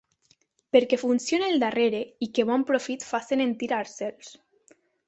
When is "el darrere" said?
1.55-2.01